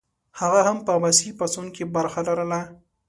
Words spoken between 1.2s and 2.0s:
پاڅون کې